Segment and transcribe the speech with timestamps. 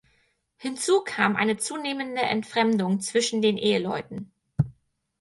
[0.57, 4.31] Hinzu kam eine zunehmende Entfremdung zwischen den Eheleuten.